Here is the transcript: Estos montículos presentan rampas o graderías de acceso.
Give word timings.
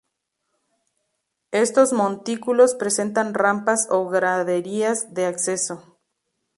Estos 1.51 1.93
montículos 1.93 2.73
presentan 2.73 3.35
rampas 3.35 3.85
o 3.91 4.09
graderías 4.09 5.13
de 5.13 5.27
acceso. 5.27 5.99